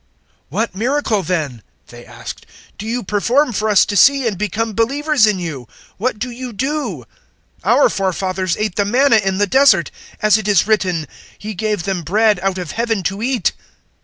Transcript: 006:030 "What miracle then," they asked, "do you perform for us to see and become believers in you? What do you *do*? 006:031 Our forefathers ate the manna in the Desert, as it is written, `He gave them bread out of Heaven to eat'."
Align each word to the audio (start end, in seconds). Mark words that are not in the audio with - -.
006:030 0.01 0.07
"What 0.49 0.75
miracle 0.75 1.21
then," 1.21 1.61
they 1.89 2.03
asked, 2.07 2.47
"do 2.79 2.87
you 2.87 3.03
perform 3.03 3.53
for 3.53 3.69
us 3.69 3.85
to 3.85 3.95
see 3.95 4.27
and 4.27 4.35
become 4.35 4.73
believers 4.73 5.27
in 5.27 5.37
you? 5.37 5.67
What 5.97 6.17
do 6.17 6.31
you 6.31 6.53
*do*? 6.53 7.05
006:031 7.63 7.65
Our 7.65 7.89
forefathers 7.89 8.57
ate 8.57 8.77
the 8.77 8.85
manna 8.85 9.17
in 9.17 9.37
the 9.37 9.45
Desert, 9.45 9.91
as 10.19 10.39
it 10.39 10.47
is 10.47 10.65
written, 10.65 11.07
`He 11.39 11.55
gave 11.55 11.83
them 11.83 12.01
bread 12.01 12.39
out 12.39 12.57
of 12.57 12.71
Heaven 12.71 13.03
to 13.03 13.21
eat'." 13.21 13.51